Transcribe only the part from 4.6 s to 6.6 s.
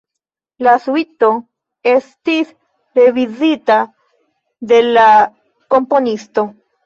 de la komponisto.